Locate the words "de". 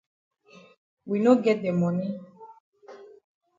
1.67-1.71